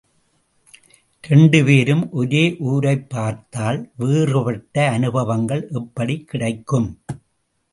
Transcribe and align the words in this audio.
இரண்டுபேரும் 1.27 2.09
ஒரே 2.09 2.55
ஊரைப் 2.59 3.09
பார்த்தால் 3.09 3.91
வேறுபட்ட 3.97 4.89
அனுபவங்கள் 4.89 5.67
எப்படிக் 5.69 6.27
கிடைக்கும்? 6.27 6.89